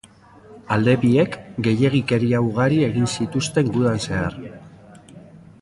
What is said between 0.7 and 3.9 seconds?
Alde biek gehiegikeria ugari egin zituzten